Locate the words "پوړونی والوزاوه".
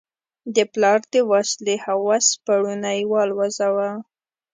2.45-3.89